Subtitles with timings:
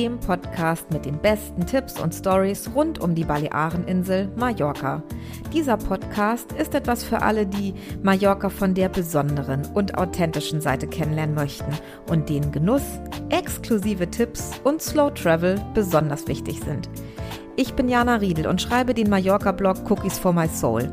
[0.00, 5.02] dem Podcast mit den besten Tipps und Stories rund um die Baleareninsel Mallorca.
[5.52, 11.34] Dieser Podcast ist etwas für alle, die Mallorca von der besonderen und authentischen Seite kennenlernen
[11.34, 11.70] möchten
[12.08, 12.80] und denen Genuss,
[13.28, 16.88] exklusive Tipps und Slow Travel besonders wichtig sind.
[17.56, 20.90] Ich bin Jana Riedel und schreibe den Mallorca-Blog Cookies for My Soul.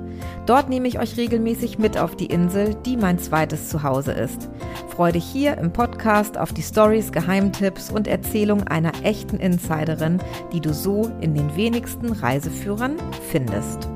[0.48, 4.50] Dort nehme ich euch regelmäßig mit auf die Insel, die mein zweites Zuhause ist.
[4.90, 10.20] Freue dich hier im Podcast auf die Stories, Geheimtipps und Erzählung einer echten Insiderin,
[10.54, 12.96] die du so in den wenigsten Reiseführern
[13.30, 13.90] findest.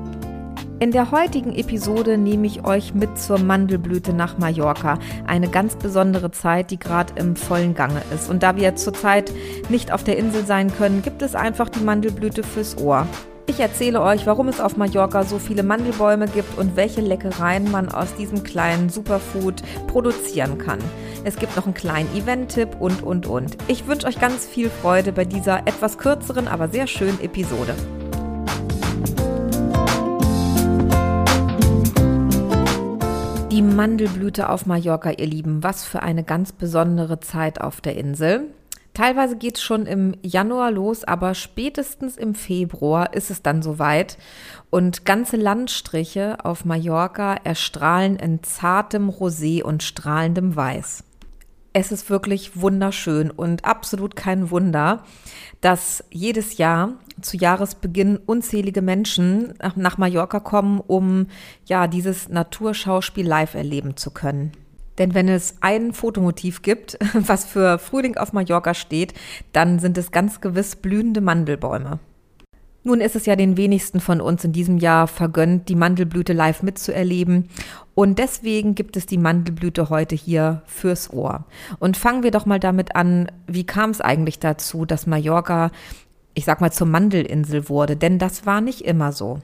[0.78, 4.98] In der heutigen Episode nehme ich euch mit zur Mandelblüte nach Mallorca.
[5.26, 8.28] Eine ganz besondere Zeit, die gerade im vollen Gange ist.
[8.28, 9.32] Und da wir zurzeit
[9.70, 13.06] nicht auf der Insel sein können, gibt es einfach die Mandelblüte fürs Ohr.
[13.46, 17.88] Ich erzähle euch, warum es auf Mallorca so viele Mandelbäume gibt und welche Leckereien man
[17.88, 20.78] aus diesem kleinen Superfood produzieren kann.
[21.24, 23.56] Es gibt noch einen kleinen Event-Tipp und, und, und.
[23.68, 27.76] Ich wünsche euch ganz viel Freude bei dieser etwas kürzeren, aber sehr schönen Episode.
[33.52, 38.48] Die Mandelblüte auf Mallorca, ihr Lieben, was für eine ganz besondere Zeit auf der Insel.
[38.92, 44.18] Teilweise geht es schon im Januar los, aber spätestens im Februar ist es dann soweit.
[44.70, 51.04] Und ganze Landstriche auf Mallorca erstrahlen in zartem Rosé und strahlendem Weiß.
[51.74, 55.04] Es ist wirklich wunderschön und absolut kein Wunder,
[55.62, 61.28] dass jedes Jahr zu Jahresbeginn unzählige Menschen nach Mallorca kommen, um
[61.64, 64.52] ja dieses Naturschauspiel live erleben zu können.
[64.98, 69.14] Denn wenn es ein Fotomotiv gibt, was für Frühling auf Mallorca steht,
[69.52, 72.00] dann sind es ganz gewiss blühende Mandelbäume.
[72.84, 76.62] Nun ist es ja den wenigsten von uns in diesem Jahr vergönnt, die Mandelblüte live
[76.62, 77.48] mitzuerleben.
[77.94, 81.44] Und deswegen gibt es die Mandelblüte heute hier fürs Ohr.
[81.78, 85.70] Und fangen wir doch mal damit an, wie kam es eigentlich dazu, dass Mallorca,
[86.34, 87.96] ich sag mal, zur Mandelinsel wurde?
[87.96, 89.38] Denn das war nicht immer so.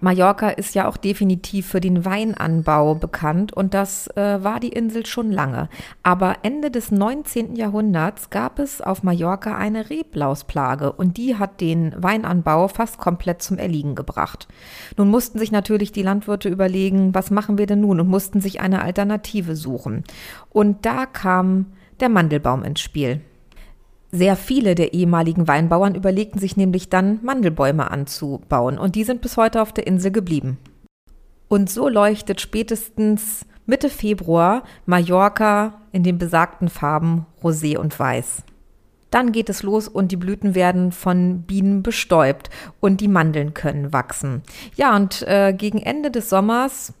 [0.00, 5.06] Mallorca ist ja auch definitiv für den Weinanbau bekannt und das äh, war die Insel
[5.06, 5.68] schon lange.
[6.02, 7.56] Aber Ende des 19.
[7.56, 13.58] Jahrhunderts gab es auf Mallorca eine Reblausplage und die hat den Weinanbau fast komplett zum
[13.58, 14.48] Erliegen gebracht.
[14.96, 18.60] Nun mussten sich natürlich die Landwirte überlegen, was machen wir denn nun und mussten sich
[18.60, 20.04] eine Alternative suchen.
[20.50, 21.66] Und da kam
[22.00, 23.22] der Mandelbaum ins Spiel.
[24.12, 29.36] Sehr viele der ehemaligen Weinbauern überlegten sich nämlich dann, Mandelbäume anzubauen, und die sind bis
[29.36, 30.58] heute auf der Insel geblieben.
[31.48, 38.42] Und so leuchtet spätestens Mitte Februar Mallorca in den besagten Farben Rosé und Weiß.
[39.10, 42.50] Dann geht es los und die Blüten werden von Bienen bestäubt
[42.80, 44.42] und die Mandeln können wachsen.
[44.74, 46.92] Ja, und äh, gegen Ende des Sommers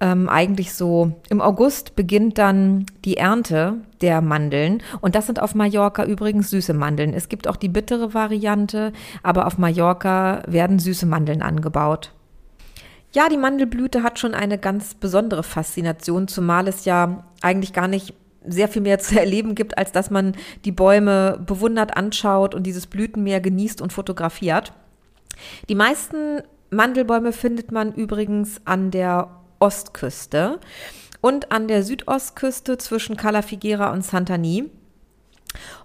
[0.00, 4.82] ähm, eigentlich so im August beginnt dann die Ernte der Mandeln.
[5.00, 7.12] Und das sind auf Mallorca übrigens süße Mandeln.
[7.12, 8.92] Es gibt auch die bittere Variante,
[9.22, 12.12] aber auf Mallorca werden süße Mandeln angebaut.
[13.12, 18.14] Ja, die Mandelblüte hat schon eine ganz besondere Faszination, zumal es ja eigentlich gar nicht
[18.46, 22.86] sehr viel mehr zu erleben gibt, als dass man die Bäume bewundert anschaut und dieses
[22.86, 24.72] Blütenmeer genießt und fotografiert.
[25.68, 30.58] Die meisten Mandelbäume findet man übrigens an der Ostküste
[31.20, 34.70] und an der Südostküste zwischen Cala Figuera und Santani.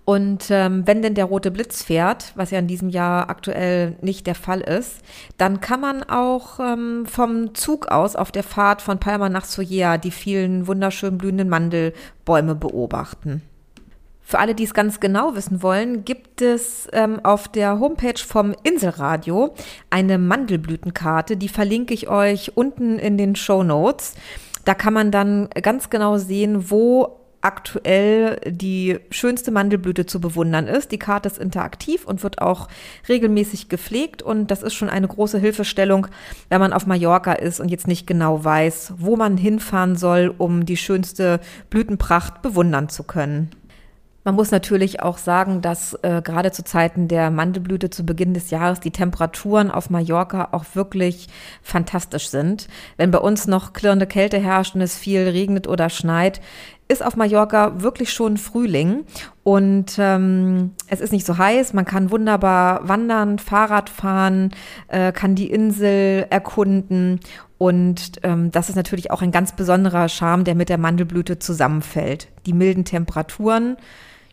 [0.05, 4.27] Und ähm, wenn denn der rote Blitz fährt, was ja in diesem Jahr aktuell nicht
[4.27, 4.97] der Fall ist,
[5.37, 9.97] dann kann man auch ähm, vom Zug aus auf der Fahrt von Palma nach Soja
[9.97, 13.41] die vielen wunderschön blühenden Mandelbäume beobachten.
[14.23, 18.55] Für alle, die es ganz genau wissen wollen, gibt es ähm, auf der Homepage vom
[18.63, 19.53] Inselradio
[19.89, 21.35] eine Mandelblütenkarte.
[21.35, 24.13] Die verlinke ich euch unten in den Show Notes.
[24.63, 30.93] Da kann man dann ganz genau sehen, wo aktuell die schönste Mandelblüte zu bewundern ist.
[30.93, 32.69] Die Karte ist interaktiv und wird auch
[33.09, 36.07] regelmäßig gepflegt und das ist schon eine große Hilfestellung,
[36.47, 40.65] wenn man auf Mallorca ist und jetzt nicht genau weiß, wo man hinfahren soll, um
[40.65, 43.51] die schönste Blütenpracht bewundern zu können.
[44.23, 48.51] Man muss natürlich auch sagen, dass äh, gerade zu Zeiten der Mandelblüte zu Beginn des
[48.51, 51.27] Jahres die Temperaturen auf Mallorca auch wirklich
[51.61, 52.67] fantastisch sind.
[52.95, 56.39] Wenn bei uns noch klirrende Kälte herrscht und es viel regnet oder schneit,
[56.87, 59.05] ist auf Mallorca wirklich schon Frühling
[59.43, 61.73] und ähm, es ist nicht so heiß.
[61.73, 64.51] Man kann wunderbar wandern, Fahrrad fahren,
[64.87, 67.19] äh, kann die Insel erkunden
[67.57, 72.27] und ähm, das ist natürlich auch ein ganz besonderer Charme, der mit der Mandelblüte zusammenfällt.
[72.45, 73.77] Die milden Temperaturen,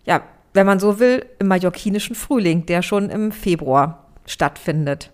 [0.05, 5.11] ja, wenn man so will, im mallorquinischen Frühling, der schon im Februar stattfindet.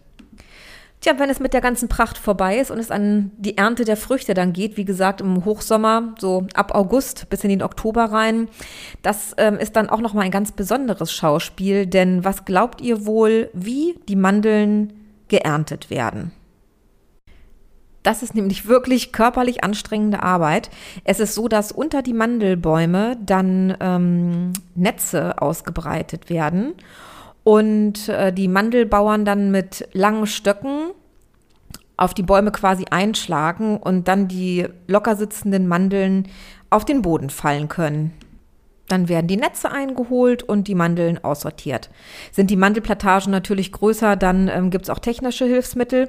[1.01, 3.97] Tja, wenn es mit der ganzen Pracht vorbei ist und es an die Ernte der
[3.99, 8.49] Früchte dann geht, wie gesagt, im Hochsommer, so ab August bis in den Oktober rein,
[9.03, 13.51] das ähm, ist dann auch nochmal ein ganz besonderes Schauspiel, denn was glaubt ihr wohl,
[13.53, 14.95] wie die Mandeln
[15.29, 16.33] geerntet werden?
[18.07, 20.71] Das ist nämlich wirklich körperlich anstrengende Arbeit.
[21.03, 26.75] Es ist so, dass unter die Mandelbäume dann ähm, Netze ausgebreitet werden
[27.43, 30.93] und äh, die Mandelbauern dann mit langen Stöcken
[31.97, 36.29] auf die Bäume quasi einschlagen und dann die locker sitzenden Mandeln
[36.71, 38.13] auf den Boden fallen können.
[38.89, 41.91] Dann werden die Netze eingeholt und die Mandeln aussortiert.
[42.31, 46.09] Sind die Mandelplantagen natürlich größer, dann ähm, gibt es auch technische Hilfsmittel.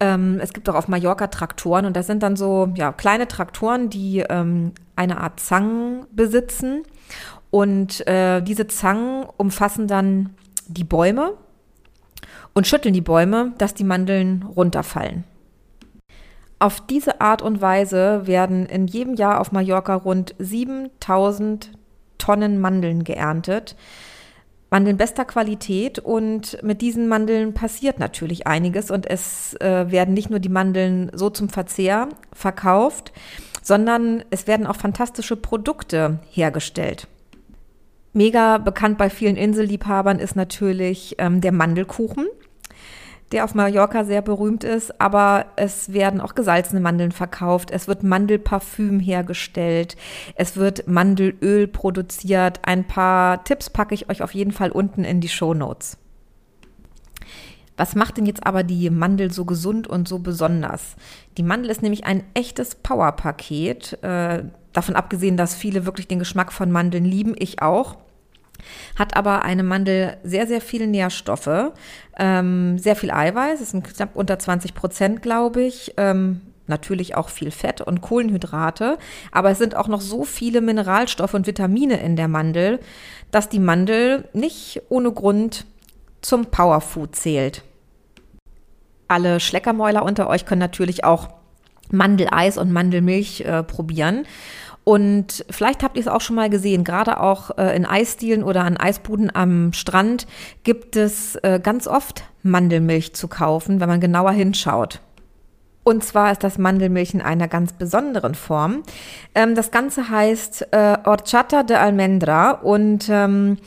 [0.00, 3.90] Ähm, es gibt auch auf Mallorca Traktoren und das sind dann so ja, kleine Traktoren,
[3.90, 6.82] die ähm, eine Art Zangen besitzen.
[7.50, 10.34] Und äh, diese Zangen umfassen dann
[10.66, 11.34] die Bäume
[12.54, 15.24] und schütteln die Bäume, dass die Mandeln runterfallen.
[16.58, 21.75] Auf diese Art und Weise werden in jedem Jahr auf Mallorca rund 7000
[22.18, 23.76] Tonnen Mandeln geerntet.
[24.70, 30.28] Mandeln bester Qualität und mit diesen Mandeln passiert natürlich einiges und es äh, werden nicht
[30.28, 33.12] nur die Mandeln so zum Verzehr verkauft,
[33.62, 37.06] sondern es werden auch fantastische Produkte hergestellt.
[38.12, 42.26] Mega bekannt bei vielen Inselliebhabern ist natürlich ähm, der Mandelkuchen
[43.32, 48.02] der auf Mallorca sehr berühmt ist, aber es werden auch gesalzene Mandeln verkauft, es wird
[48.02, 49.96] Mandelparfüm hergestellt,
[50.36, 52.60] es wird Mandelöl produziert.
[52.62, 55.98] Ein paar Tipps packe ich euch auf jeden Fall unten in die Show Notes.
[57.76, 60.96] Was macht denn jetzt aber die Mandel so gesund und so besonders?
[61.36, 64.02] Die Mandel ist nämlich ein echtes Powerpaket.
[64.02, 67.96] Äh, davon abgesehen, dass viele wirklich den Geschmack von Mandeln lieben, ich auch
[68.96, 71.72] hat aber eine Mandel sehr, sehr viele Nährstoffe,
[72.18, 75.94] ähm, sehr viel Eiweiß, es sind knapp unter 20 Prozent, glaube ich.
[75.96, 78.98] Ähm, natürlich auch viel Fett und Kohlenhydrate,
[79.32, 82.80] aber es sind auch noch so viele Mineralstoffe und Vitamine in der Mandel,
[83.30, 85.66] dass die Mandel nicht ohne Grund
[86.22, 87.62] zum Powerfood zählt.
[89.08, 91.28] Alle Schleckermäuler unter euch können natürlich auch
[91.90, 94.26] Mandeleis und Mandelmilch äh, probieren.
[94.88, 98.62] Und vielleicht habt ihr es auch schon mal gesehen, gerade auch äh, in Eisdielen oder
[98.62, 100.28] an Eisbuden am Strand
[100.62, 105.00] gibt es äh, ganz oft Mandelmilch zu kaufen, wenn man genauer hinschaut.
[105.82, 108.84] Und zwar ist das Mandelmilch in einer ganz besonderen Form.
[109.34, 113.58] Ähm, das Ganze heißt äh, Horchata de Almendra und ähm,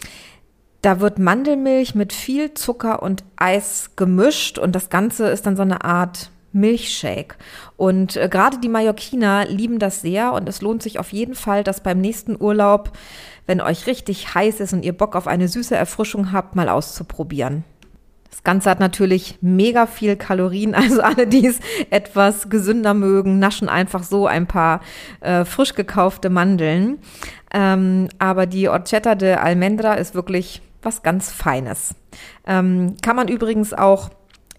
[0.81, 5.63] da wird Mandelmilch mit viel Zucker und Eis gemischt und das Ganze ist dann so
[5.63, 7.35] eine Art Milchshake.
[7.77, 11.63] Und äh, gerade die Mallorquiner lieben das sehr und es lohnt sich auf jeden Fall,
[11.63, 12.91] das beim nächsten Urlaub,
[13.45, 17.63] wenn euch richtig heiß ist und ihr Bock auf eine süße Erfrischung habt, mal auszuprobieren.
[18.29, 21.59] Das Ganze hat natürlich mega viel Kalorien, also alle, die es
[21.89, 24.81] etwas gesünder mögen, naschen einfach so ein paar
[25.19, 26.99] äh, frisch gekaufte Mandeln.
[27.53, 31.95] Ähm, aber die Orchetta de Almendra ist wirklich was ganz Feines.
[32.47, 34.09] Ähm, kann man übrigens auch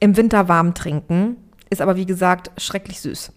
[0.00, 1.36] im Winter warm trinken
[1.70, 3.32] ist aber wie gesagt schrecklich süß.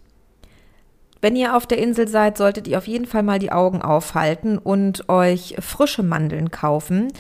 [1.24, 4.58] Wenn ihr auf der Insel seid, solltet ihr auf jeden Fall mal die Augen aufhalten
[4.58, 7.14] und euch frische Mandeln kaufen.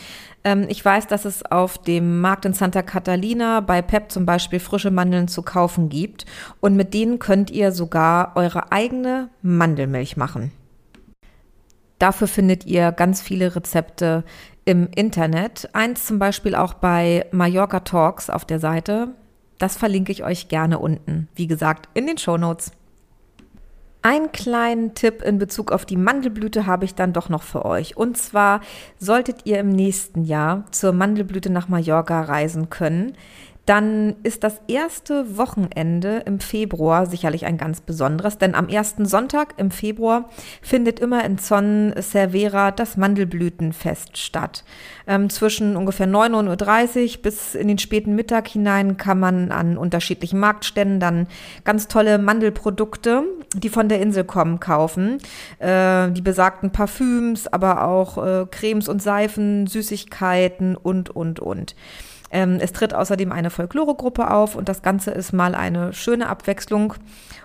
[0.43, 4.59] Ähm, ich weiß, dass es auf dem Markt in Santa Catalina bei Pep zum Beispiel
[4.59, 6.25] frische Mandeln zu kaufen gibt
[6.59, 10.51] und mit denen könnt ihr sogar eure eigene Mandelmilch machen.
[11.97, 14.25] Dafür findet ihr ganz viele Rezepte
[14.65, 15.69] im Internet.
[15.71, 19.15] Eins zum Beispiel auch bei Mallorca Talks auf der Seite.
[19.63, 22.73] Das verlinke ich euch gerne unten, wie gesagt, in den Show Notes.
[24.01, 27.95] Einen kleinen Tipp in Bezug auf die Mandelblüte habe ich dann doch noch für euch.
[27.95, 28.59] Und zwar
[28.99, 33.13] solltet ihr im nächsten Jahr zur Mandelblüte nach Mallorca reisen können,
[33.65, 39.53] dann ist das erste Wochenende im Februar sicherlich ein ganz besonderes, denn am ersten Sonntag
[39.57, 40.29] im Februar
[40.61, 44.65] findet immer in Son Cervera das Mandelblütenfest statt.
[45.07, 50.39] Ähm, zwischen ungefähr 9.30 Uhr bis in den späten Mittag hinein kann man an unterschiedlichen
[50.39, 51.27] Marktständen dann
[51.63, 53.23] ganz tolle Mandelprodukte,
[53.55, 55.19] die von der Insel kommen, kaufen.
[55.59, 61.75] Äh, die besagten Parfüms, aber auch äh, Cremes und Seifen, Süßigkeiten und, und, und.
[62.33, 66.95] Ähm, es tritt außerdem eine Folkloregruppe auf und das Ganze ist mal eine schöne Abwechslung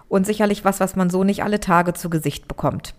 [0.08, 2.94] und sicherlich was, was man so nicht alle Tage zu Gesicht bekommt.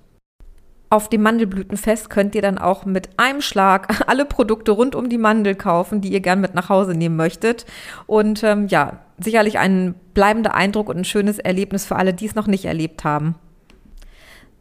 [0.91, 5.17] Auf dem Mandelblütenfest könnt ihr dann auch mit einem Schlag alle Produkte rund um die
[5.17, 7.65] Mandel kaufen, die ihr gern mit nach Hause nehmen möchtet.
[8.05, 12.35] Und ähm, ja, sicherlich ein bleibender Eindruck und ein schönes Erlebnis für alle, die es
[12.35, 13.33] noch nicht erlebt haben.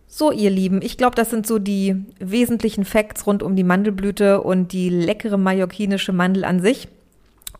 [0.06, 4.40] So, ihr Lieben, ich glaube, das sind so die wesentlichen Facts rund um die Mandelblüte
[4.40, 6.88] und die leckere mallorquinische Mandel an sich.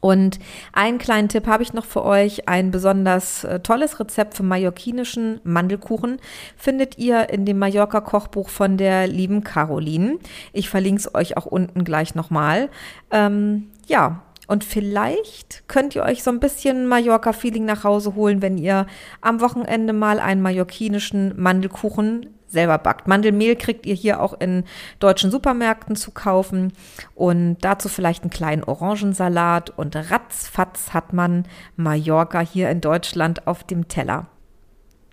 [0.01, 0.39] Und
[0.73, 2.49] einen kleinen Tipp habe ich noch für euch.
[2.49, 6.19] Ein besonders äh, tolles Rezept für mallorquinischen Mandelkuchen
[6.57, 10.19] findet ihr in dem Mallorca-Kochbuch von der lieben Caroline.
[10.53, 12.69] Ich verlinke es euch auch unten gleich nochmal.
[13.11, 18.57] Ähm, ja, und vielleicht könnt ihr euch so ein bisschen Mallorca-Feeling nach Hause holen, wenn
[18.59, 18.87] ihr
[19.21, 23.07] am Wochenende mal einen mallorquinischen Mandelkuchen selber backt.
[23.07, 24.65] Mandelmehl kriegt ihr hier auch in
[25.01, 26.73] deutschen Supermärkten zu kaufen
[27.15, 31.45] und dazu vielleicht einen kleinen Orangensalat und ratzfatz hat man
[31.77, 34.29] Mallorca hier in Deutschland auf dem Teller.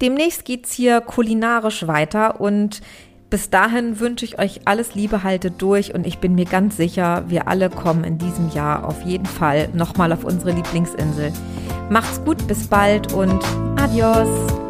[0.01, 2.81] Demnächst geht's hier kulinarisch weiter und
[3.29, 7.23] bis dahin wünsche ich euch alles Liebe, haltet durch und ich bin mir ganz sicher,
[7.27, 11.31] wir alle kommen in diesem Jahr auf jeden Fall nochmal auf unsere Lieblingsinsel.
[11.89, 13.43] Macht's gut, bis bald und
[13.77, 14.64] adios!